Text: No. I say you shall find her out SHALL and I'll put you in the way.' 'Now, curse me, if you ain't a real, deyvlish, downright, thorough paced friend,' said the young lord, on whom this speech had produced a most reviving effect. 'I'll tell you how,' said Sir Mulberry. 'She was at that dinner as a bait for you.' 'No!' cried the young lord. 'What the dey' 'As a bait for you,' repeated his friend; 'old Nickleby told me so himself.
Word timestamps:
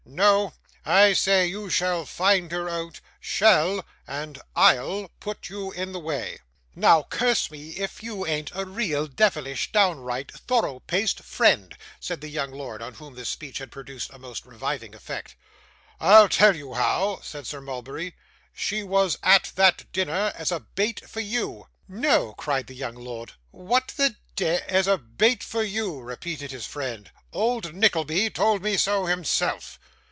No. 0.13 0.53
I 0.85 1.13
say 1.13 1.47
you 1.47 1.69
shall 1.69 2.05
find 2.05 2.51
her 2.51 2.67
out 2.67 2.99
SHALL 3.21 3.85
and 4.05 4.41
I'll 4.57 5.09
put 5.21 5.47
you 5.47 5.71
in 5.71 5.93
the 5.93 6.01
way.' 6.01 6.39
'Now, 6.75 7.03
curse 7.03 7.49
me, 7.49 7.69
if 7.77 8.03
you 8.03 8.25
ain't 8.27 8.51
a 8.53 8.65
real, 8.65 9.07
deyvlish, 9.07 9.71
downright, 9.71 10.29
thorough 10.31 10.81
paced 10.81 11.21
friend,' 11.21 11.77
said 12.01 12.19
the 12.19 12.27
young 12.29 12.51
lord, 12.51 12.81
on 12.81 12.95
whom 12.95 13.15
this 13.15 13.29
speech 13.29 13.59
had 13.59 13.71
produced 13.71 14.09
a 14.11 14.19
most 14.19 14.45
reviving 14.45 14.93
effect. 14.93 15.37
'I'll 16.01 16.27
tell 16.27 16.57
you 16.57 16.73
how,' 16.73 17.21
said 17.23 17.47
Sir 17.47 17.61
Mulberry. 17.61 18.13
'She 18.53 18.83
was 18.83 19.17
at 19.23 19.53
that 19.55 19.89
dinner 19.93 20.33
as 20.35 20.51
a 20.51 20.59
bait 20.59 21.07
for 21.09 21.21
you.' 21.21 21.67
'No!' 21.87 22.33
cried 22.33 22.67
the 22.67 22.75
young 22.75 22.95
lord. 22.95 23.31
'What 23.51 23.93
the 23.95 24.17
dey' 24.35 24.61
'As 24.67 24.87
a 24.87 24.97
bait 24.97 25.41
for 25.41 25.63
you,' 25.63 26.01
repeated 26.01 26.51
his 26.51 26.65
friend; 26.65 27.11
'old 27.31 27.73
Nickleby 27.73 28.29
told 28.31 28.61
me 28.61 28.75
so 28.75 29.05
himself. 29.05 29.77